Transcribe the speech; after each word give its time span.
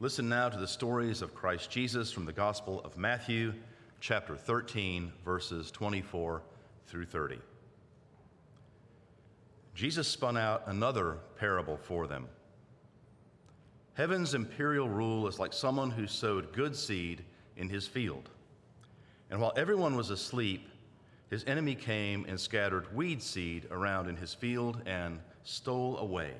Listen 0.00 0.28
now 0.28 0.48
to 0.48 0.58
the 0.58 0.66
stories 0.66 1.22
of 1.22 1.36
Christ 1.36 1.70
Jesus 1.70 2.10
from 2.10 2.24
the 2.24 2.32
Gospel 2.32 2.80
of 2.84 2.98
Matthew, 2.98 3.54
chapter 4.00 4.36
13, 4.36 5.12
verses 5.24 5.70
24 5.70 6.42
through 6.88 7.04
30. 7.04 7.38
Jesus 9.72 10.08
spun 10.08 10.36
out 10.36 10.64
another 10.66 11.18
parable 11.38 11.76
for 11.76 12.08
them. 12.08 12.26
Heaven's 13.94 14.34
imperial 14.34 14.88
rule 14.88 15.28
is 15.28 15.38
like 15.38 15.52
someone 15.52 15.92
who 15.92 16.08
sowed 16.08 16.52
good 16.52 16.74
seed 16.74 17.24
in 17.56 17.68
his 17.68 17.86
field. 17.86 18.30
And 19.30 19.40
while 19.40 19.52
everyone 19.56 19.94
was 19.94 20.10
asleep, 20.10 20.68
his 21.30 21.44
enemy 21.44 21.76
came 21.76 22.26
and 22.28 22.38
scattered 22.38 22.92
weed 22.96 23.22
seed 23.22 23.68
around 23.70 24.08
in 24.08 24.16
his 24.16 24.34
field 24.34 24.82
and 24.86 25.20
stole 25.44 25.98
away. 25.98 26.32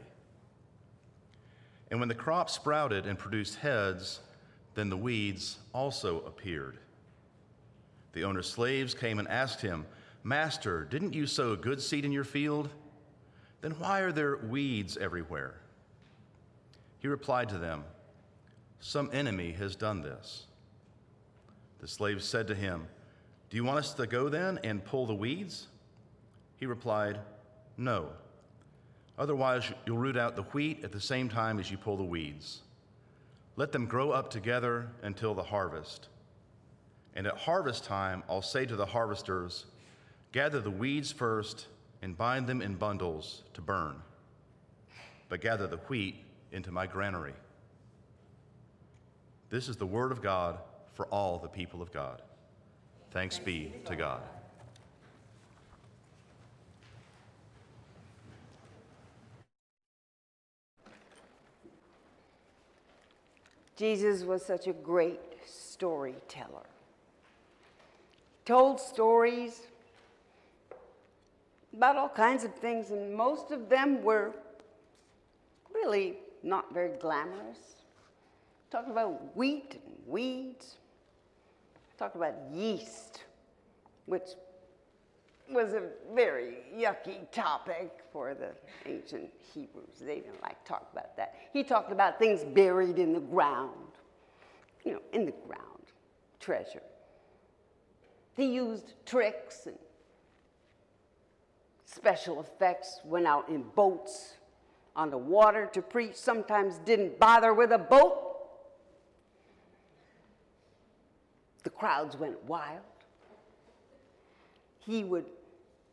And 1.95 2.01
when 2.01 2.09
the 2.09 2.15
crop 2.17 2.51
sprouted 2.51 3.07
and 3.07 3.17
produced 3.17 3.55
heads, 3.55 4.19
then 4.75 4.91
the 4.91 4.97
weeds 4.97 5.59
also 5.73 6.23
appeared. 6.23 6.79
The 8.15 8.25
owner's 8.25 8.51
slaves 8.51 8.95
came 8.95 9.21
and 9.21 9.29
asked 9.29 9.61
him, 9.61 9.87
Master, 10.25 10.85
didn't 10.91 11.15
you 11.15 11.29
sow 11.29 11.53
a 11.53 11.57
good 11.57 11.81
seed 11.81 12.05
in 12.05 12.11
your 12.11 12.25
field? 12.25 12.69
Then 13.61 13.77
why 13.79 14.01
are 14.01 14.11
there 14.11 14.39
weeds 14.39 14.97
everywhere? 14.97 15.61
He 16.99 17.07
replied 17.07 17.49
to 17.51 17.59
them, 17.59 17.85
Some 18.81 19.09
enemy 19.13 19.53
has 19.53 19.77
done 19.77 20.03
this. 20.03 20.47
The 21.79 21.87
slaves 21.87 22.25
said 22.25 22.49
to 22.49 22.57
him, 22.57 22.89
Do 23.51 23.57
you 23.57 23.63
want 23.63 23.79
us 23.79 23.95
to 23.95 24.09
go 24.09 24.29
then 24.29 24.59
and 24.65 24.85
pull 24.85 25.07
the 25.07 25.15
weeds? 25.15 25.69
He 26.57 26.67
replied, 26.67 27.21
No. 27.77 28.09
Otherwise, 29.19 29.71
you'll 29.87 29.99
root 29.99 30.17
out 30.17 30.35
the 30.35 30.43
wheat 30.43 30.83
at 30.83 30.93
the 30.93 31.01
same 31.01 31.29
time 31.29 31.59
as 31.59 31.71
you 31.71 31.77
pull 31.77 31.97
the 31.97 32.03
weeds. 32.03 32.63
Let 33.57 33.71
them 33.71 33.87
grow 33.87 34.11
up 34.11 34.31
together 34.31 34.89
until 35.03 35.35
the 35.35 35.43
harvest. 35.43 36.09
And 37.15 37.27
at 37.27 37.37
harvest 37.37 37.85
time, 37.85 38.25
I'll 38.29 38.43
say 38.43 38.67
to 38.67 38.75
the 38.75 38.87
harvesters, 38.87 39.67
Gather 40.33 40.61
the 40.61 40.71
weeds 40.71 41.13
first 41.13 41.69
and 42.03 42.19
bind 42.19 42.49
them 42.49 42.61
in 42.61 42.75
bundles 42.75 43.45
to 43.55 43.61
burn, 43.61 43.95
but 45.29 45.41
gather 45.41 45.69
the 45.69 45.77
wheat 45.77 46.17
into 46.51 46.73
my 46.73 46.89
granary. 46.89 47.35
This 49.49 49.69
is 49.69 49.77
the 49.77 49.87
word 49.87 50.11
of 50.11 50.21
God 50.21 50.59
for 50.95 51.07
all 51.07 51.39
the 51.39 51.49
people 51.49 51.81
of 51.81 51.93
God. 51.93 52.21
Thanks 53.13 53.39
be 53.39 53.73
to 53.85 53.95
God. 53.95 54.23
Jesus 63.77 64.23
was 64.23 64.45
such 64.45 64.67
a 64.67 64.73
great 64.73 65.21
storyteller. 65.47 66.67
Told 68.45 68.81
stories 68.81 69.63
about 71.73 71.97
all 71.97 72.09
kinds 72.09 72.45
of 72.45 72.55
things, 72.55 72.91
and 72.91 73.15
most 73.15 73.51
of 73.51 73.69
them 73.69 74.03
were 74.03 74.33
really 75.73 76.19
not 76.43 76.73
very 76.73 76.97
glamorous. 77.01 77.59
Talked 78.71 78.91
about 78.91 79.37
wheat 79.37 79.81
and 79.87 79.97
weeds. 80.07 80.77
Talked 81.99 82.17
about 82.17 82.35
yeast, 82.53 83.25
which 84.07 84.31
was 85.51 85.73
a 85.75 85.83
very 86.15 86.59
yucky 86.77 87.31
topic 87.31 87.91
for 88.13 88.35
the 88.35 88.51
ancient 88.87 89.31
Hebrews. 89.53 90.01
They 90.01 90.17
didn't 90.17 90.43
like 90.43 90.63
to 90.65 90.69
talk 90.69 90.89
about 90.93 91.17
that. 91.17 91.35
He 91.53 91.63
talked 91.63 91.93
about 91.93 92.19
things 92.19 92.45
buried 92.45 92.99
in 92.99 93.13
the 93.13 93.21
ground, 93.21 93.93
you 94.85 94.93
know, 94.93 95.03
in 95.13 95.27
the 95.27 95.35
ground, 95.47 95.83
treasure. 96.41 96.83
He 98.37 98.47
used 98.47 98.95
tricks 99.07 99.67
and 99.67 99.77
special 101.85 102.41
effects, 102.41 103.01
went 103.05 103.27
out 103.27 103.49
in 103.49 103.63
boats 103.75 104.35
on 104.97 105.11
the 105.11 105.19
water 105.19 105.67
to 105.73 105.83
preach, 105.83 106.15
sometimes 106.15 106.79
didn't 106.79 107.19
bother 107.19 107.53
with 107.53 107.73
a 107.73 107.79
boat. 107.79 108.21
The 111.63 111.71
crowds 111.71 112.17
went 112.17 112.43
wild. 112.45 112.83
He 114.81 115.03
would 115.03 115.25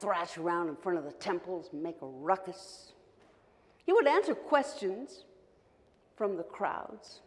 thrash 0.01 0.37
around 0.37 0.67
in 0.67 0.75
front 0.75 0.97
of 0.97 1.05
the 1.05 1.11
temples, 1.11 1.69
make 1.71 2.01
a 2.01 2.07
ruckus. 2.07 2.91
He 3.85 3.93
would 3.93 4.07
answer 4.07 4.33
questions 4.33 5.25
from 6.17 6.37
the 6.37 6.43
crowds. 6.43 7.21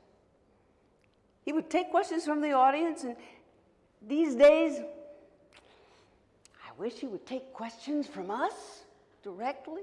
He 1.45 1.53
would 1.53 1.71
take 1.71 1.91
questions 1.91 2.25
from 2.25 2.41
the 2.41 2.53
audience, 2.53 3.05
and 3.05 3.17
these 4.07 4.35
days, 4.35 4.81
I 6.67 6.73
wish 6.77 6.95
he 6.95 7.07
would 7.07 7.25
take 7.25 7.53
questions 7.53 8.07
from 8.09 8.31
us 8.31 8.85
directly. 9.23 9.83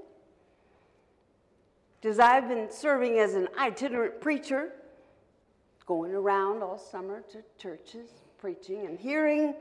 Because 2.00 2.18
I've 2.18 2.48
been 2.48 2.70
serving 2.70 3.18
as 3.18 3.34
an 3.34 3.48
itinerant 3.58 4.20
preacher, 4.20 4.72
going 5.86 6.12
around 6.12 6.62
all 6.62 6.78
summer 6.78 7.22
to 7.32 7.38
churches, 7.58 8.10
preaching 8.38 8.86
and 8.86 8.98
hearing 8.98 9.54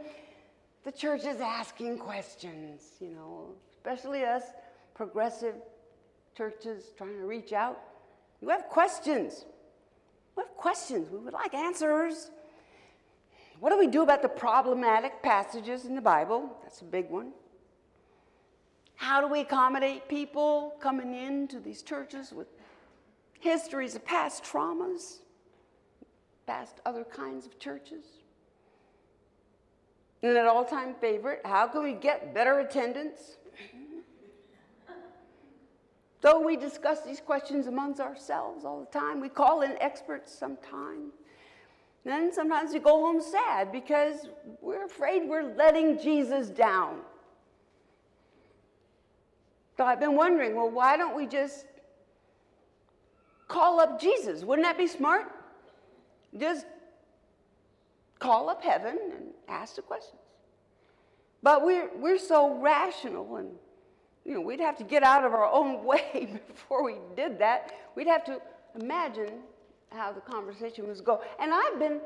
the 0.83 0.91
church 0.91 1.25
is 1.25 1.39
asking 1.39 1.97
questions, 1.97 2.81
you 2.99 3.09
know, 3.09 3.49
especially 3.71 4.23
us 4.23 4.43
progressive 4.95 5.55
churches 6.35 6.91
trying 6.97 7.17
to 7.17 7.25
reach 7.25 7.53
out. 7.53 7.79
You 8.41 8.49
have 8.49 8.67
questions. 8.67 9.45
We 10.35 10.43
have 10.43 10.55
questions. 10.55 11.09
We 11.11 11.19
would 11.19 11.33
like 11.33 11.53
answers. 11.53 12.31
What 13.59 13.69
do 13.69 13.77
we 13.77 13.87
do 13.87 14.01
about 14.01 14.23
the 14.23 14.29
problematic 14.29 15.21
passages 15.21 15.85
in 15.85 15.93
the 15.93 16.01
Bible? 16.01 16.57
That's 16.63 16.81
a 16.81 16.85
big 16.85 17.09
one. 17.09 17.31
How 18.95 19.21
do 19.21 19.27
we 19.27 19.41
accommodate 19.41 20.07
people 20.07 20.75
coming 20.79 21.13
into 21.13 21.59
these 21.59 21.81
churches 21.81 22.31
with 22.31 22.47
histories 23.39 23.95
of 23.95 24.05
past 24.05 24.43
traumas, 24.43 25.17
past 26.47 26.81
other 26.85 27.03
kinds 27.03 27.45
of 27.45 27.59
churches? 27.59 28.05
And 30.23 30.37
an 30.37 30.45
all 30.45 30.65
time 30.65 30.95
favorite, 31.01 31.41
how 31.45 31.67
can 31.67 31.83
we 31.83 31.93
get 31.93 32.33
better 32.33 32.59
attendance? 32.59 33.37
Though 36.21 36.39
we 36.39 36.55
discuss 36.55 37.01
these 37.01 37.19
questions 37.19 37.65
amongst 37.65 37.99
ourselves 37.99 38.63
all 38.63 38.81
the 38.81 38.99
time, 38.99 39.19
we 39.19 39.29
call 39.29 39.61
in 39.61 39.75
experts 39.81 40.31
sometimes. 40.31 41.13
Then 42.03 42.31
sometimes 42.31 42.73
we 42.73 42.79
go 42.79 42.99
home 42.99 43.21
sad 43.21 43.71
because 43.71 44.29
we're 44.61 44.85
afraid 44.85 45.27
we're 45.27 45.55
letting 45.55 45.99
Jesus 45.99 46.49
down. 46.49 46.99
So 49.77 49.85
I've 49.85 49.99
been 49.99 50.15
wondering, 50.15 50.55
well, 50.55 50.69
why 50.69 50.95
don't 50.95 51.15
we 51.15 51.25
just 51.25 51.65
call 53.47 53.79
up 53.79 53.99
Jesus? 53.99 54.43
Wouldn't 54.43 54.65
that 54.65 54.77
be 54.77 54.87
smart? 54.87 55.31
Just 56.37 56.67
call 58.19 58.49
up 58.49 58.63
heaven 58.63 58.97
and 59.15 59.30
ask 59.47 59.75
the 59.75 59.81
questions. 59.81 60.21
But 61.43 61.65
we're, 61.65 61.89
we're 61.97 62.19
so 62.19 62.55
rational 62.55 63.35
and 63.37 63.49
you 64.23 64.35
know, 64.35 64.41
we'd 64.41 64.59
have 64.59 64.77
to 64.77 64.83
get 64.83 65.03
out 65.03 65.23
of 65.23 65.33
our 65.33 65.51
own 65.51 65.83
way 65.85 66.39
before 66.47 66.83
we 66.83 66.95
did 67.15 67.39
that. 67.39 67.73
We'd 67.95 68.07
have 68.07 68.23
to 68.25 68.39
imagine 68.79 69.39
how 69.91 70.11
the 70.11 70.21
conversation 70.21 70.87
was 70.87 71.01
go. 71.01 71.21
And 71.39 71.53
I've 71.53 71.79
been 71.79 71.99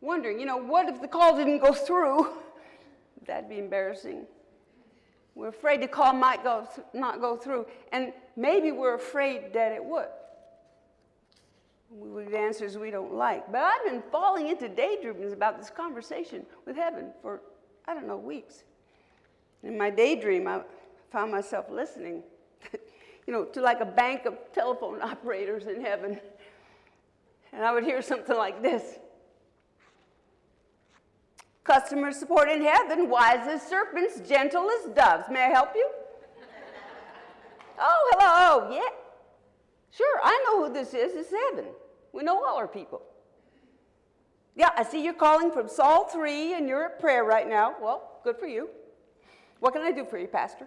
wondering, 0.00 0.38
you 0.38 0.46
know, 0.46 0.58
what 0.58 0.88
if 0.88 1.00
the 1.00 1.08
call 1.08 1.36
didn't 1.36 1.58
go 1.58 1.72
through? 1.72 2.28
That'd 3.26 3.48
be 3.48 3.58
embarrassing. 3.58 4.26
We're 5.34 5.48
afraid 5.48 5.82
the 5.82 5.88
call 5.88 6.12
might 6.12 6.42
go 6.42 6.66
not 6.94 7.20
go 7.20 7.36
through, 7.36 7.66
and 7.92 8.12
maybe 8.36 8.72
we're 8.72 8.94
afraid 8.94 9.52
that 9.52 9.72
it 9.72 9.84
would. 9.84 10.08
Get 12.30 12.34
answers 12.34 12.76
we 12.76 12.90
don't 12.90 13.14
like. 13.14 13.50
But 13.50 13.62
I've 13.62 13.84
been 13.84 14.02
falling 14.10 14.48
into 14.48 14.68
daydreams 14.68 15.32
about 15.32 15.58
this 15.58 15.70
conversation 15.70 16.44
with 16.66 16.76
heaven 16.76 17.12
for, 17.22 17.40
I 17.86 17.94
don't 17.94 18.06
know, 18.06 18.16
weeks. 18.16 18.64
In 19.62 19.78
my 19.78 19.90
daydream, 19.90 20.48
I 20.48 20.62
found 21.10 21.30
myself 21.30 21.70
listening, 21.70 22.22
you 23.26 23.32
know, 23.32 23.44
to 23.44 23.60
like 23.60 23.80
a 23.80 23.86
bank 23.86 24.26
of 24.26 24.34
telephone 24.52 25.00
operators 25.02 25.66
in 25.66 25.80
heaven. 25.80 26.20
And 27.52 27.64
I 27.64 27.72
would 27.72 27.84
hear 27.84 28.02
something 28.02 28.36
like 28.36 28.62
this 28.62 28.98
Customer 31.66 32.12
support 32.12 32.48
in 32.48 32.62
heaven, 32.62 33.08
wise 33.08 33.48
as 33.48 33.60
serpents, 33.60 34.20
gentle 34.28 34.70
as 34.70 34.88
doves. 34.94 35.24
May 35.28 35.42
I 35.42 35.48
help 35.48 35.70
you? 35.74 35.90
oh, 37.80 38.10
hello, 38.12 38.68
oh, 38.68 38.72
yeah. 38.72 38.88
Sure, 39.90 40.20
I 40.22 40.44
know 40.44 40.66
who 40.66 40.72
this 40.72 40.94
is. 40.94 41.12
It's 41.16 41.32
heaven. 41.50 41.72
We 42.12 42.22
know 42.22 42.44
all 42.44 42.56
our 42.56 42.68
people. 42.68 43.02
Yeah, 44.54 44.70
I 44.76 44.84
see 44.84 45.04
you're 45.04 45.12
calling 45.12 45.50
from 45.52 45.68
Saul 45.68 46.06
3 46.06 46.54
and 46.54 46.68
you're 46.68 46.84
at 46.84 46.98
prayer 46.98 47.24
right 47.24 47.48
now. 47.48 47.74
Well, 47.80 48.20
good 48.24 48.38
for 48.38 48.46
you. 48.46 48.70
What 49.60 49.74
can 49.74 49.82
I 49.82 49.92
do 49.92 50.04
for 50.04 50.18
you, 50.18 50.26
Pastor? 50.26 50.66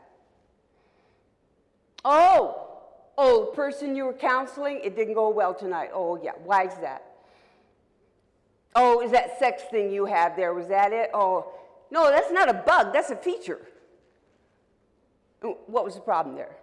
Oh, 2.06 2.68
old 3.18 3.54
person 3.54 3.96
you 3.96 4.06
were 4.06 4.14
counseling, 4.14 4.80
it 4.84 4.96
didn't 4.96 5.16
go 5.16 5.30
well 5.30 5.54
tonight. 5.54 5.90
Oh, 5.94 6.20
yeah, 6.22 6.32
why 6.44 6.66
is 6.66 6.76
that? 6.82 7.04
Oh, 8.76 9.02
is 9.02 9.12
that 9.12 9.40
sex 9.40 9.64
thing 9.72 9.92
you 9.92 10.06
have 10.06 10.36
there? 10.36 10.54
Was 10.54 10.68
that 10.68 10.94
it? 10.94 11.10
Oh, 11.14 11.52
no, 11.92 12.10
that's 12.10 12.32
not 12.32 12.48
a 12.48 12.54
bug, 12.54 12.94
that's 12.94 13.10
a 13.10 13.16
feature. 13.16 13.60
Oh, 15.44 15.58
What 15.68 15.84
was 15.84 15.96
the 15.96 16.02
problem 16.02 16.36
there? 16.36 16.56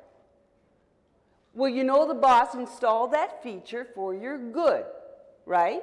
Well, 1.57 1.71
you 1.71 1.85
know 1.85 2.07
the 2.07 2.13
boss 2.13 2.55
installed 2.55 3.15
that 3.15 3.43
feature 3.43 3.87
for 3.95 4.15
your 4.15 4.37
good, 4.37 4.85
right? 5.47 5.83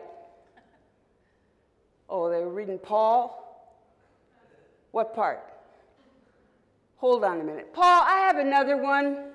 Oh, 2.07 2.29
they 2.29 2.37
were 2.37 2.53
reading 2.53 2.77
Paul. 2.77 3.39
What 4.91 5.15
part? 5.15 5.39
Hold 6.97 7.23
on 7.23 7.41
a 7.41 7.43
minute. 7.43 7.73
Paul, 7.73 8.03
I 8.05 8.17
have 8.19 8.37
another 8.37 8.77
one 8.77 9.31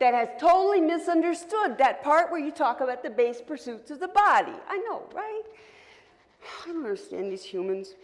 that 0.00 0.14
has 0.14 0.30
totally 0.40 0.80
misunderstood 0.80 1.78
that 1.78 2.02
part 2.02 2.32
where 2.32 2.40
you 2.40 2.50
talk 2.50 2.80
about 2.80 3.04
the 3.04 3.10
base 3.10 3.40
pursuits 3.40 3.92
of 3.92 4.00
the 4.00 4.08
body. 4.08 4.52
I 4.68 4.78
know, 4.78 5.04
right? 5.14 5.42
I 6.42 6.66
don't 6.66 6.78
understand 6.78 7.30
these 7.30 7.44
humans. 7.44 7.94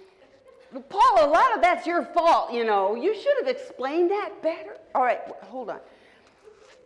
But 0.73 0.89
Paul, 0.89 1.17
a 1.19 1.27
lot 1.27 1.57
of 1.57 1.61
that's 1.61 1.89
your 1.89 2.05
fault, 2.05 2.53
you 2.53 2.65
know. 2.65 2.95
You 2.95 3.21
should 3.21 3.35
have 3.39 3.49
explained 3.49 4.13
that 4.13 4.31
better. 4.43 4.76
All 4.95 5.03
right, 5.03 5.21
hold 5.43 5.71
on. 5.71 5.81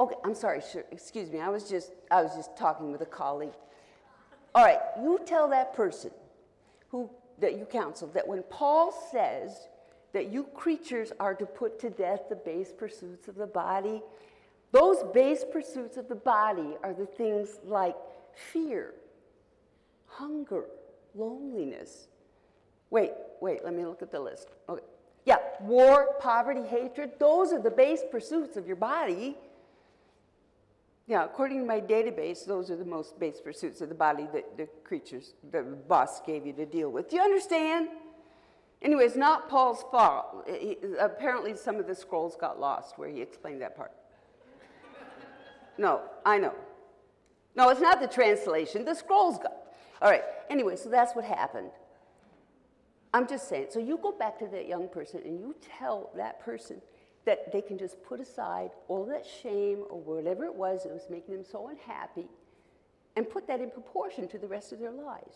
Okay, 0.00 0.16
I'm 0.24 0.34
sorry. 0.34 0.62
Sure, 0.72 0.84
excuse 0.90 1.30
me. 1.30 1.40
I 1.40 1.48
was 1.48 1.68
just 1.68 1.92
I 2.10 2.22
was 2.22 2.34
just 2.34 2.56
talking 2.56 2.90
with 2.90 3.02
a 3.02 3.06
colleague. 3.06 3.52
All 4.54 4.64
right, 4.64 4.78
you 4.98 5.20
tell 5.26 5.48
that 5.50 5.74
person 5.74 6.10
who 6.88 7.10
that 7.38 7.58
you 7.58 7.64
counseled 7.64 8.14
that 8.14 8.26
when 8.26 8.42
Paul 8.44 8.92
says 9.12 9.68
that 10.12 10.32
you 10.32 10.44
creatures 10.54 11.12
are 11.20 11.34
to 11.34 11.46
put 11.46 11.78
to 11.80 11.90
death 11.90 12.22
the 12.28 12.36
base 12.36 12.72
pursuits 12.76 13.28
of 13.28 13.36
the 13.36 13.46
body, 13.46 14.02
those 14.72 15.02
base 15.14 15.44
pursuits 15.50 15.96
of 15.96 16.08
the 16.08 16.14
body 16.14 16.76
are 16.82 16.94
the 16.94 17.06
things 17.06 17.60
like 17.64 17.96
fear, 18.34 18.94
hunger, 20.06 20.64
loneliness. 21.14 22.08
Wait, 22.90 23.12
wait, 23.40 23.64
let 23.64 23.74
me 23.74 23.84
look 23.84 24.02
at 24.02 24.10
the 24.10 24.20
list. 24.20 24.48
Okay. 24.68 24.82
Yeah, 25.24 25.36
war, 25.60 26.14
poverty, 26.20 26.62
hatred, 26.62 27.12
those 27.18 27.52
are 27.52 27.60
the 27.60 27.70
base 27.70 28.00
pursuits 28.10 28.56
of 28.56 28.66
your 28.66 28.76
body. 28.76 29.36
Yeah, 31.06 31.24
according 31.24 31.58
to 31.58 31.66
my 31.66 31.80
database, 31.80 32.46
those 32.46 32.70
are 32.70 32.76
the 32.76 32.84
most 32.84 33.18
base 33.18 33.40
pursuits 33.40 33.80
of 33.80 33.88
the 33.88 33.94
body 33.94 34.28
that 34.32 34.56
the 34.56 34.68
creatures, 34.84 35.34
the 35.50 35.62
boss 35.62 36.20
gave 36.20 36.46
you 36.46 36.52
to 36.52 36.64
deal 36.64 36.90
with. 36.90 37.10
Do 37.10 37.16
you 37.16 37.22
understand? 37.22 37.88
Anyway, 38.80 39.04
it's 39.04 39.16
not 39.16 39.48
Paul's 39.48 39.84
fault. 39.90 40.48
He- 40.48 40.78
apparently, 40.98 41.54
some 41.56 41.76
of 41.76 41.86
the 41.86 41.94
scrolls 41.94 42.36
got 42.36 42.58
lost 42.58 42.96
where 42.96 43.08
he 43.08 43.20
explained 43.20 43.60
that 43.60 43.76
part. 43.76 43.92
No, 45.76 46.02
I 46.24 46.38
know. 46.38 46.54
No, 47.56 47.70
it's 47.70 47.80
not 47.80 48.00
the 48.00 48.06
translation. 48.06 48.84
The 48.84 48.94
scrolls 48.94 49.38
got. 49.38 49.56
All 50.00 50.10
right. 50.10 50.24
Anyway, 50.48 50.76
so 50.76 50.88
that's 50.88 51.14
what 51.14 51.24
happened. 51.24 51.70
I'm 53.12 53.26
just 53.26 53.48
saying. 53.48 53.66
So 53.70 53.80
you 53.80 53.98
go 53.98 54.12
back 54.12 54.38
to 54.38 54.46
that 54.48 54.68
young 54.68 54.88
person 54.88 55.22
and 55.24 55.38
you 55.40 55.54
tell 55.78 56.10
that 56.16 56.40
person 56.40 56.80
that 57.26 57.52
they 57.52 57.60
can 57.60 57.76
just 57.76 58.02
put 58.02 58.20
aside 58.20 58.70
all 58.88 59.04
that 59.06 59.26
shame 59.26 59.84
or 59.90 60.00
whatever 60.00 60.44
it 60.44 60.54
was 60.54 60.84
that 60.84 60.92
was 60.92 61.06
making 61.10 61.34
them 61.34 61.44
so 61.44 61.68
unhappy 61.68 62.28
and 63.16 63.28
put 63.28 63.46
that 63.48 63.60
in 63.60 63.70
proportion 63.70 64.28
to 64.28 64.38
the 64.38 64.46
rest 64.46 64.72
of 64.72 64.78
their 64.78 64.92
lives. 64.92 65.34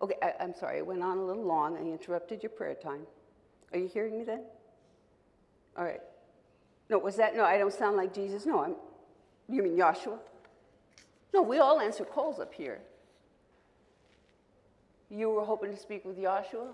Okay, 0.00 0.16
I, 0.22 0.32
I'm 0.40 0.54
sorry, 0.54 0.78
I 0.78 0.82
went 0.82 1.02
on 1.02 1.18
a 1.18 1.24
little 1.24 1.44
long. 1.44 1.76
I 1.76 1.80
interrupted 1.80 2.42
your 2.42 2.50
prayer 2.50 2.74
time. 2.74 3.06
Are 3.72 3.78
you 3.78 3.88
hearing 3.88 4.18
me 4.18 4.24
then? 4.24 4.42
All 5.76 5.84
right. 5.84 6.00
No, 6.88 6.98
was 6.98 7.16
that? 7.16 7.36
No, 7.36 7.44
I 7.44 7.58
don't 7.58 7.72
sound 7.72 7.96
like 7.96 8.14
Jesus. 8.14 8.46
No, 8.46 8.64
I'm. 8.64 8.74
You 9.48 9.62
mean 9.62 9.76
Joshua? 9.76 10.18
No, 11.34 11.42
we 11.42 11.58
all 11.58 11.80
answer 11.80 12.04
calls 12.04 12.40
up 12.40 12.54
here. 12.54 12.80
You 15.10 15.30
were 15.30 15.44
hoping 15.44 15.70
to 15.70 15.76
speak 15.76 16.04
with 16.04 16.20
Joshua? 16.20 16.68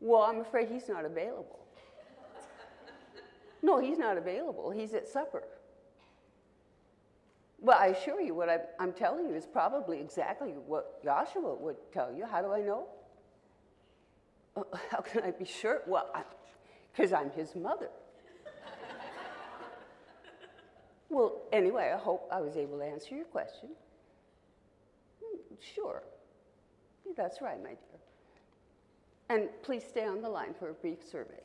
Well, 0.00 0.22
I'm 0.22 0.40
afraid 0.40 0.68
he's 0.68 0.88
not 0.88 1.04
available. 1.04 1.60
No, 3.62 3.78
he's 3.78 3.98
not 3.98 4.16
available. 4.16 4.70
He's 4.70 4.94
at 4.94 5.08
supper. 5.08 5.42
Well, 7.60 7.78
I 7.78 7.86
assure 7.88 8.20
you, 8.20 8.34
what 8.34 8.48
I, 8.48 8.60
I'm 8.78 8.92
telling 8.92 9.26
you 9.26 9.34
is 9.34 9.46
probably 9.46 9.98
exactly 10.00 10.50
what 10.50 11.02
Joshua 11.02 11.54
would 11.54 11.76
tell 11.92 12.12
you. 12.12 12.26
How 12.26 12.42
do 12.42 12.52
I 12.52 12.60
know? 12.60 12.86
Uh, 14.56 14.62
How 14.90 15.00
can 15.00 15.22
I 15.22 15.30
be 15.30 15.44
sure? 15.44 15.82
Well, 15.86 16.12
because 16.92 17.12
I'm 17.12 17.30
his 17.30 17.54
mother. 17.56 17.88
well, 21.08 21.42
anyway, 21.52 21.92
I 21.94 21.98
hope 21.98 22.28
I 22.30 22.40
was 22.40 22.56
able 22.56 22.78
to 22.78 22.84
answer 22.84 23.14
your 23.14 23.24
question. 23.24 23.70
Hmm, 25.24 25.54
Sure. 25.74 26.02
That's 27.14 27.40
right, 27.40 27.62
my 27.62 27.70
dear. 27.70 27.78
And 29.28 29.48
please 29.62 29.84
stay 29.84 30.04
on 30.04 30.22
the 30.22 30.28
line 30.28 30.54
for 30.58 30.70
a 30.70 30.74
brief 30.74 30.98
survey. 31.02 31.40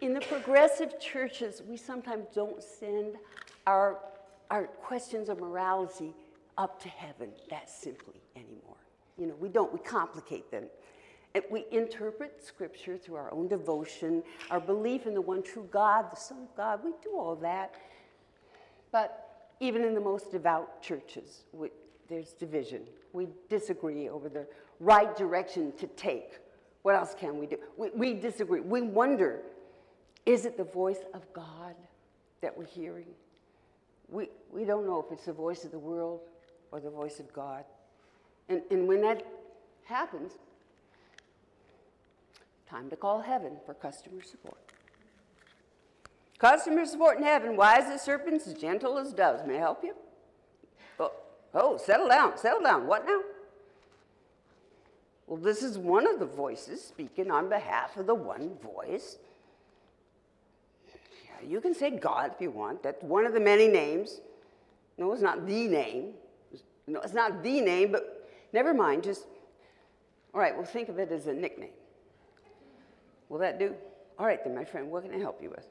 In 0.00 0.14
the 0.14 0.20
progressive 0.20 1.00
churches, 1.00 1.60
we 1.68 1.76
sometimes 1.76 2.26
don't 2.32 2.62
send 2.62 3.16
our, 3.66 3.98
our 4.50 4.64
questions 4.64 5.28
of 5.28 5.40
morality 5.40 6.14
up 6.56 6.80
to 6.82 6.88
heaven 6.88 7.30
that 7.50 7.68
simply 7.68 8.20
anymore. 8.36 8.76
You 9.18 9.26
know, 9.26 9.34
we 9.40 9.48
don't, 9.48 9.72
we 9.72 9.80
complicate 9.80 10.50
them. 10.52 10.64
We 11.50 11.66
interpret 11.70 12.44
scripture 12.44 12.96
through 12.96 13.16
our 13.16 13.32
own 13.32 13.48
devotion, 13.48 14.22
our 14.50 14.60
belief 14.60 15.06
in 15.06 15.14
the 15.14 15.20
one 15.20 15.42
true 15.42 15.68
God, 15.70 16.06
the 16.10 16.16
Son 16.16 16.38
of 16.42 16.56
God. 16.56 16.80
We 16.84 16.92
do 17.02 17.16
all 17.16 17.36
that. 17.36 17.74
But 18.92 19.46
even 19.60 19.84
in 19.84 19.94
the 19.94 20.00
most 20.00 20.30
devout 20.30 20.82
churches, 20.82 21.44
we, 21.52 21.70
there's 22.08 22.32
division. 22.32 22.82
We 23.12 23.28
disagree 23.48 24.08
over 24.08 24.28
the 24.28 24.46
right 24.80 25.16
direction 25.16 25.72
to 25.78 25.86
take. 25.88 26.38
What 26.82 26.94
else 26.94 27.14
can 27.18 27.38
we 27.38 27.46
do? 27.46 27.58
We, 27.76 27.90
we 27.90 28.14
disagree. 28.14 28.60
We 28.60 28.82
wonder 28.82 29.42
is 30.26 30.44
it 30.44 30.58
the 30.58 30.64
voice 30.64 31.00
of 31.14 31.22
God 31.32 31.74
that 32.42 32.56
we're 32.56 32.66
hearing? 32.66 33.06
We, 34.10 34.28
we 34.52 34.64
don't 34.64 34.86
know 34.86 35.02
if 35.04 35.10
it's 35.10 35.24
the 35.24 35.32
voice 35.32 35.64
of 35.64 35.70
the 35.70 35.78
world 35.78 36.20
or 36.70 36.80
the 36.80 36.90
voice 36.90 37.18
of 37.18 37.32
God. 37.32 37.64
And, 38.50 38.62
and 38.70 38.86
when 38.86 39.00
that 39.02 39.26
happens, 39.84 40.32
time 42.68 42.90
to 42.90 42.96
call 42.96 43.22
heaven 43.22 43.52
for 43.64 43.74
customer 43.74 44.22
support. 44.22 44.58
Customer 46.38 46.86
support 46.86 47.18
in 47.18 47.24
heaven, 47.24 47.56
wise 47.56 47.84
as 47.86 48.02
serpents, 48.02 48.52
gentle 48.52 48.98
as 48.98 49.12
doves. 49.12 49.42
May 49.46 49.56
I 49.56 49.58
help 49.58 49.82
you? 49.82 49.94
Oh, 51.00 51.12
oh, 51.54 51.76
settle 51.76 52.08
down, 52.08 52.36
settle 52.38 52.62
down. 52.62 52.86
What 52.86 53.06
now? 53.06 53.20
Well, 55.26 55.38
this 55.38 55.62
is 55.62 55.76
one 55.76 56.06
of 56.06 56.20
the 56.20 56.26
voices 56.26 56.82
speaking 56.82 57.30
on 57.30 57.48
behalf 57.48 57.96
of 57.96 58.06
the 58.06 58.14
one 58.14 58.56
voice. 58.62 59.18
Yeah, 61.24 61.48
you 61.48 61.60
can 61.60 61.74
say 61.74 61.90
God 61.90 62.32
if 62.34 62.40
you 62.40 62.50
want. 62.50 62.82
That's 62.82 63.02
one 63.02 63.26
of 63.26 63.34
the 63.34 63.40
many 63.40 63.68
names. 63.68 64.20
No, 64.96 65.12
it's 65.12 65.22
not 65.22 65.46
the 65.46 65.68
name. 65.68 66.14
No, 66.86 67.00
it's 67.00 67.12
not 67.12 67.42
the 67.42 67.60
name, 67.60 67.92
but 67.92 68.28
never 68.52 68.72
mind. 68.72 69.02
Just, 69.02 69.26
all 70.32 70.40
right, 70.40 70.56
well, 70.56 70.64
think 70.64 70.88
of 70.88 70.98
it 70.98 71.12
as 71.12 71.26
a 71.26 71.34
nickname. 71.34 71.70
Will 73.28 73.38
that 73.38 73.58
do? 73.58 73.74
All 74.18 74.26
right, 74.26 74.42
then, 74.42 74.54
my 74.54 74.64
friend, 74.64 74.90
what 74.90 75.04
can 75.04 75.14
I 75.14 75.18
help 75.18 75.42
you 75.42 75.50
with? 75.50 75.66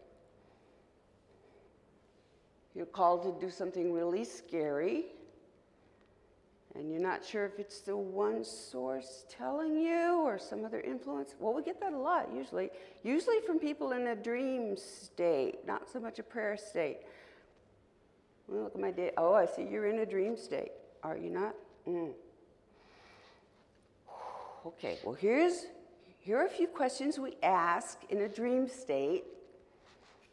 You're 2.75 2.85
called 2.85 3.23
to 3.23 3.45
do 3.45 3.51
something 3.51 3.91
really 3.91 4.23
scary, 4.23 5.05
and 6.75 6.91
you're 6.91 7.01
not 7.01 7.25
sure 7.25 7.43
if 7.43 7.57
it's 7.57 7.79
the 7.79 7.97
one 7.97 8.43
source 8.43 9.25
telling 9.29 9.79
you 9.79 10.21
or 10.21 10.37
some 10.37 10.63
other 10.63 10.79
influence. 10.81 11.33
Well, 11.39 11.53
we 11.53 11.63
get 11.63 11.79
that 11.81 11.93
a 11.93 11.97
lot 11.97 12.29
usually, 12.31 12.69
usually 13.03 13.37
from 13.47 13.57
people 13.57 13.93
in 13.93 14.05
a 14.07 14.15
dream 14.15 14.77
state, 14.77 15.65
not 15.65 15.89
so 15.91 15.99
much 15.99 16.19
a 16.19 16.23
prayer 16.23 16.55
state. 16.55 16.99
Well, 18.47 18.65
look 18.65 18.75
at 18.75 18.81
my 18.81 18.91
day. 18.91 19.11
Oh, 19.17 19.33
I 19.33 19.47
see 19.47 19.63
you're 19.63 19.87
in 19.87 19.99
a 19.99 20.05
dream 20.05 20.37
state. 20.37 20.71
Are 21.03 21.17
you 21.17 21.29
not? 21.29 21.55
Mm. 21.87 22.11
Okay, 24.65 24.97
well, 25.05 25.13
here's, 25.15 25.65
here 26.27 26.39
are 26.39 26.45
a 26.45 26.49
few 26.49 26.67
questions 26.67 27.17
we 27.17 27.37
ask 27.41 27.99
in 28.09 28.19
a 28.19 28.27
dream 28.27 28.67
state 28.67 29.23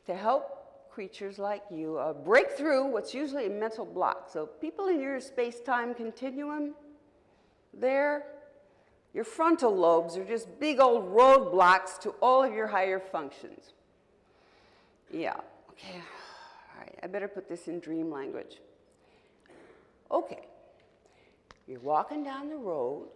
to 0.04 0.12
help 0.12 0.90
creatures 0.90 1.38
like 1.38 1.62
you 1.70 1.96
uh, 1.98 2.12
break 2.12 2.50
through 2.50 2.86
what's 2.86 3.14
usually 3.14 3.46
a 3.46 3.50
mental 3.50 3.84
block. 3.84 4.28
So, 4.28 4.44
people 4.44 4.88
in 4.88 5.00
your 5.00 5.20
space 5.20 5.60
time 5.60 5.94
continuum, 5.94 6.74
there, 7.72 8.24
your 9.12 9.22
frontal 9.22 9.72
lobes 9.72 10.16
are 10.16 10.24
just 10.24 10.58
big 10.58 10.80
old 10.80 11.14
roadblocks 11.14 12.00
to 12.00 12.10
all 12.20 12.42
of 12.42 12.52
your 12.52 12.66
higher 12.66 12.98
functions. 12.98 13.74
Yeah, 15.12 15.34
okay. 15.70 15.94
All 16.74 16.80
right, 16.80 16.98
I 17.04 17.06
better 17.06 17.28
put 17.28 17.48
this 17.48 17.68
in 17.68 17.78
dream 17.78 18.10
language. 18.10 18.56
Okay, 20.10 20.48
you're 21.68 21.78
walking 21.78 22.24
down 22.24 22.48
the 22.48 22.56
road 22.56 23.06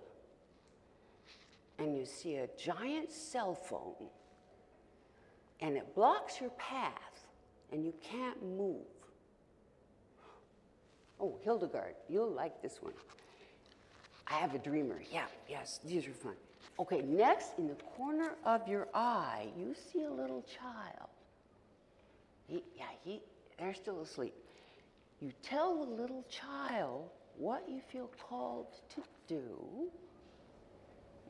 and 1.78 1.96
you 1.96 2.04
see 2.04 2.36
a 2.36 2.48
giant 2.56 3.10
cell 3.12 3.54
phone 3.54 4.08
and 5.60 5.76
it 5.76 5.94
blocks 5.94 6.40
your 6.40 6.50
path 6.50 7.26
and 7.72 7.84
you 7.84 7.92
can't 8.02 8.40
move. 8.42 8.84
Oh, 11.20 11.36
Hildegard, 11.42 11.94
you'll 12.08 12.30
like 12.30 12.62
this 12.62 12.78
one. 12.80 12.92
I 14.28 14.34
have 14.34 14.54
a 14.54 14.58
dreamer. 14.58 15.00
Yeah, 15.12 15.24
yes, 15.48 15.80
these 15.84 16.06
are 16.06 16.12
fun. 16.12 16.34
Okay, 16.78 17.02
next, 17.02 17.58
in 17.58 17.66
the 17.66 17.74
corner 17.96 18.34
of 18.44 18.68
your 18.68 18.88
eye, 18.94 19.48
you 19.56 19.74
see 19.92 20.04
a 20.04 20.10
little 20.10 20.42
child. 20.42 21.08
He, 22.46 22.62
yeah, 22.76 22.84
he, 23.02 23.20
they're 23.58 23.74
still 23.74 24.00
asleep. 24.00 24.34
You 25.20 25.32
tell 25.42 25.84
the 25.84 25.90
little 25.90 26.24
child 26.30 27.10
what 27.36 27.64
you 27.68 27.80
feel 27.90 28.10
called 28.28 28.68
to 28.94 29.02
do. 29.26 29.90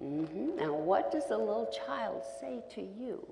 Mm-hmm. 0.03 0.57
Now, 0.57 0.75
what 0.75 1.11
does 1.11 1.27
the 1.27 1.37
little 1.37 1.71
child 1.87 2.23
say 2.41 2.63
to 2.75 2.81
you? 2.81 3.27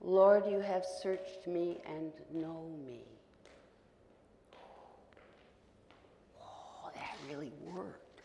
Lord, 0.00 0.44
you 0.48 0.60
have 0.60 0.84
searched 0.84 1.46
me 1.46 1.78
and 1.86 2.12
know 2.32 2.66
me. 2.86 3.00
Oh, 6.40 6.90
that 6.94 7.16
really 7.28 7.52
worked. 7.64 8.22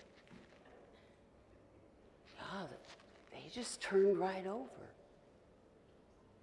Yeah, 2.37 2.67
they 3.31 3.49
just 3.53 3.81
turned 3.81 4.17
right 4.17 4.45
over 4.47 4.69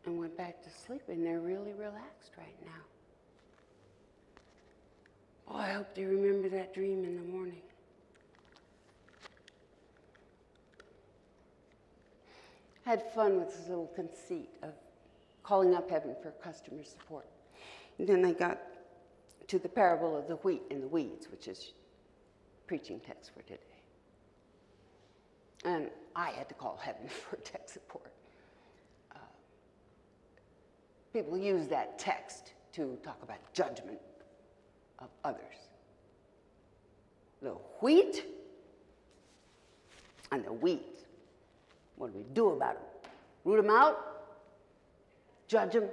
and 0.07 0.19
went 0.19 0.37
back 0.37 0.63
to 0.63 0.71
sleep, 0.87 1.03
and 1.09 1.25
they're 1.25 1.41
really 1.41 1.73
relaxed 1.73 2.33
right 2.37 2.57
now. 2.65 2.83
Oh, 5.49 5.57
I 5.57 5.71
hope 5.73 5.95
they 5.95 6.05
remember 6.05 6.49
that 6.51 6.73
dream 6.75 7.05
in 7.05 7.17
the 7.17 7.23
morning. 7.23 7.63
Had 12.91 13.05
fun 13.13 13.39
with 13.39 13.57
this 13.57 13.69
little 13.69 13.87
conceit 13.95 14.49
of 14.65 14.73
calling 15.45 15.77
up 15.77 15.89
heaven 15.89 16.17
for 16.21 16.33
customer 16.43 16.83
support. 16.83 17.25
And 17.99 18.09
then 18.09 18.21
they 18.21 18.33
got 18.33 18.59
to 19.47 19.61
the 19.61 19.69
parable 19.69 20.17
of 20.17 20.27
the 20.27 20.35
wheat 20.35 20.63
and 20.73 20.83
the 20.83 20.89
weeds, 20.89 21.29
which 21.31 21.47
is 21.47 21.71
preaching 22.67 22.99
text 22.99 23.31
for 23.33 23.43
today. 23.43 23.61
And 25.65 25.89
I 26.17 26.31
had 26.31 26.49
to 26.49 26.55
call 26.57 26.81
heaven 26.83 27.07
for 27.31 27.37
tech 27.37 27.69
support. 27.69 28.11
Uh, 29.15 29.19
people 31.13 31.39
use 31.39 31.69
that 31.69 31.97
text 31.97 32.55
to 32.73 32.99
talk 33.05 33.23
about 33.23 33.39
judgment 33.53 34.01
of 34.99 35.11
others. 35.23 35.69
The 37.41 37.53
wheat 37.81 38.25
and 40.33 40.45
the 40.45 40.53
weeds. 40.53 41.00
What 42.01 42.15
do 42.15 42.19
we 42.19 42.25
do 42.33 42.49
about 42.49 42.77
them? 42.77 43.11
Root 43.45 43.57
them 43.59 43.71
out? 43.71 43.99
Judge 45.49 45.75
them? 45.75 45.85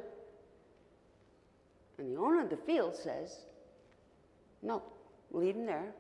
And 1.98 2.16
the 2.16 2.18
owner 2.18 2.40
of 2.40 2.50
the 2.50 2.56
field 2.56 2.96
says, 2.96 3.40
no, 4.62 4.82
leave 5.32 5.56
them 5.56 5.66
there. 5.66 5.92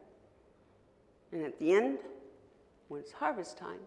And 1.33 1.43
at 1.43 1.59
the 1.59 1.73
end, 1.73 1.97
when 2.87 3.01
it's 3.01 3.11
harvest 3.11 3.57
time, 3.57 3.81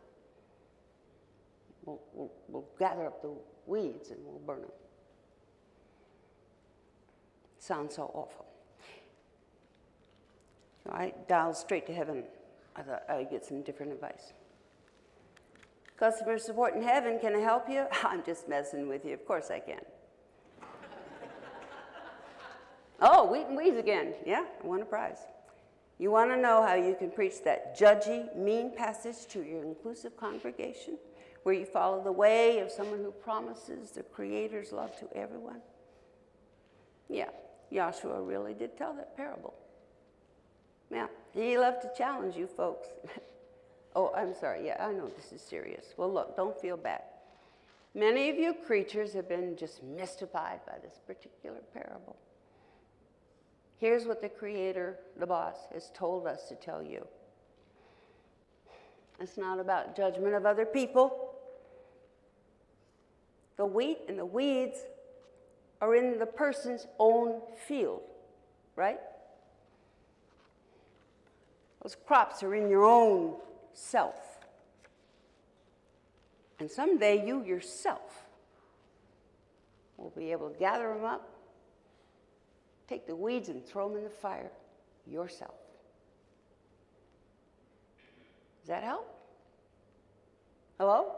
we'll, 1.87 2.03
we'll, 2.13 2.31
we'll 2.49 2.69
gather 2.79 3.07
up 3.07 3.23
the 3.23 3.33
weeds 3.65 4.11
and 4.11 4.19
we'll 4.23 4.41
burn 4.41 4.61
them. 4.61 4.71
Sounds 7.61 7.95
so 7.95 8.11
awful. 8.13 8.45
So 10.85 10.91
I 10.91 11.15
dialed 11.31 11.57
straight 11.57 11.87
to 11.87 11.95
heaven. 11.95 12.25
I 12.77 12.83
thought 12.83 13.05
I'd 13.09 13.31
get 13.31 13.43
some 13.43 13.63
different 13.63 13.93
advice. 13.93 14.35
Customer 16.01 16.39
support 16.39 16.75
in 16.75 16.83
heaven, 16.83 17.19
can 17.21 17.37
I 17.37 17.41
help 17.41 17.69
you? 17.69 17.85
I'm 18.05 18.25
just 18.25 18.49
messing 18.49 18.89
with 18.89 19.05
you. 19.05 19.13
Of 19.13 19.27
course 19.27 19.51
I 19.51 19.61
can. 19.61 19.81
oh, 23.03 23.31
wheat 23.31 23.49
and 23.49 23.57
weeds 23.57 23.77
again. 23.77 24.15
Yeah, 24.25 24.47
I 24.65 24.67
won 24.67 24.81
a 24.81 24.87
prize. 24.87 25.19
You 25.99 26.11
want 26.11 26.31
to 26.31 26.39
know 26.39 26.63
how 26.67 26.73
you 26.75 26.97
can 26.99 27.11
preach 27.11 27.45
that 27.45 27.79
judgy, 27.79 28.35
mean 28.35 28.75
passage 28.75 29.27
to 29.29 29.43
your 29.43 29.63
inclusive 29.63 30.17
congregation, 30.17 30.97
where 31.43 31.55
you 31.55 31.67
follow 31.67 32.03
the 32.03 32.11
way 32.11 32.61
of 32.61 32.71
someone 32.71 33.01
who 33.01 33.11
promises 33.11 33.91
the 33.91 34.03
Creator's 34.03 34.73
love 34.73 34.99
to 35.01 35.09
everyone? 35.15 35.61
Yeah, 37.11 37.29
Joshua 37.71 38.23
really 38.23 38.55
did 38.55 38.79
tell 38.79 38.95
that 38.95 39.15
parable. 39.19 39.53
Yeah, 40.91 41.09
he 41.35 41.59
loved 41.59 41.83
to 41.83 41.91
challenge 41.95 42.37
you 42.37 42.47
folks. 42.47 42.89
oh, 43.95 44.13
I'm 44.15 44.35
sorry. 44.35 44.67
Yeah, 44.67 44.85
I 44.85 44.93
know 44.93 45.09
this 45.09 45.33
is 45.33 45.41
serious. 45.41 45.95
Well, 45.97 46.13
look, 46.13 46.37
don't 46.37 46.59
feel 46.61 46.77
bad. 46.77 47.03
Many 47.95 48.31
of 48.31 48.39
you 48.39 48.55
creatures 48.55 49.13
have 49.15 49.29
been 49.29 49.57
just 49.57 49.83
mystified 49.83 50.61
by 50.67 50.75
this 50.83 51.01
particular 51.07 51.59
parable. 51.75 52.17
Here's 53.79 54.05
what 54.05 54.21
the 54.21 54.29
Creator, 54.29 54.99
the 55.19 55.27
boss, 55.27 55.57
has 55.73 55.91
told 55.95 56.27
us 56.27 56.49
to 56.49 56.55
tell 56.55 56.83
you 56.83 57.07
it's 59.19 59.37
not 59.37 59.59
about 59.59 59.97
judgment 59.97 60.35
of 60.35 60.47
other 60.47 60.65
people. 60.65 61.35
The 63.57 63.67
wheat 63.67 63.99
and 64.09 64.19
the 64.19 64.25
weeds 64.25 64.79
are 65.81 65.95
in 65.95 66.19
the 66.19 66.27
person's 66.27 66.87
own 66.99 67.41
field, 67.67 68.03
right? 68.77 68.99
Those 71.83 71.97
crops 72.07 72.43
are 72.43 72.55
in 72.55 72.71
your 72.71 72.85
own 72.85 73.35
self. 73.73 74.15
And 76.59 76.71
someday 76.71 77.27
you 77.27 77.43
yourself 77.45 78.27
will 79.97 80.13
be 80.17 80.33
able 80.33 80.51
to 80.51 80.59
gather 80.59 80.89
them 80.95 81.05
up, 81.05 81.29
take 82.89 83.07
the 83.07 83.17
weeds 83.17 83.49
and 83.49 83.65
throw 83.65 83.89
them 83.89 83.99
in 83.99 84.05
the 84.05 84.11
fire 84.11 84.51
yourself. 85.07 85.55
Does 88.63 88.69
that 88.69 88.83
help? 88.83 89.07
Hello? 90.79 91.15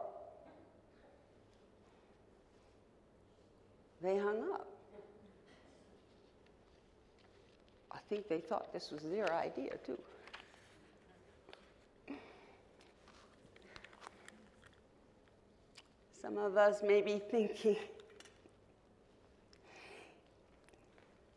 They 4.01 4.19
hung 4.19 4.43
up. 4.53 4.67
I 7.93 7.99
think 8.09 8.29
they 8.29 8.41
thought 8.41 8.73
this 8.73 8.91
was 8.91 9.03
their 9.03 9.33
idea, 9.33 9.77
too. 9.87 9.99
Some 16.23 16.39
of 16.39 16.57
us 16.57 16.85
may 16.85 17.03
be 17.03 17.19
thinking, 17.19 17.77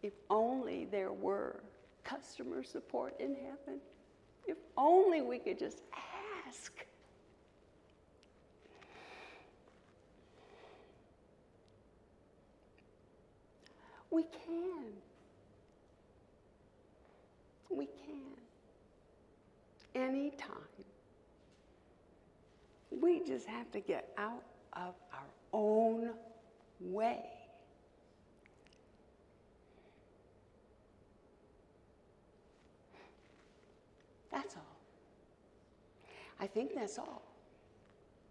if 0.04 0.14
only 0.30 0.86
there 0.86 1.12
were 1.12 1.64
customer 2.04 2.64
support 2.64 3.20
in 3.20 3.36
heaven, 3.36 3.80
if 4.46 4.58
only 4.78 5.24
we 5.24 5.40
could 5.40 5.58
just 5.58 5.82
ask. 6.48 6.72
We 14.12 14.24
can. 14.24 14.84
We 17.72 17.88
can. 17.88 18.36
Anytime. 19.96 20.52
We 22.92 23.26
just 23.26 23.48
have 23.48 23.72
to 23.72 23.80
get 23.80 24.14
out 24.18 24.44
of 24.76 24.96
our 25.14 25.30
own 25.54 26.12
way. 26.80 27.24
That's 34.32 34.56
all. 34.56 34.78
I 36.40 36.48
think 36.48 36.76
that's 36.76 37.00
all. 37.00 37.22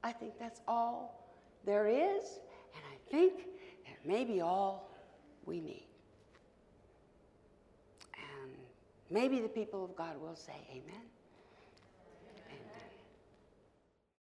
I 0.02 0.12
think 0.12 0.38
that's 0.38 0.60
all 0.68 1.32
there 1.64 1.88
is, 1.88 2.40
and 2.74 2.84
I 2.92 3.10
think 3.10 3.46
that 3.86 4.06
may 4.06 4.24
be 4.24 4.42
all 4.42 4.90
we 5.46 5.60
need. 5.60 5.86
And 8.14 8.52
maybe 9.10 9.40
the 9.40 9.48
people 9.48 9.82
of 9.82 9.96
God 9.96 10.20
will 10.20 10.36
say, 10.36 10.52
Amen. 10.70 11.13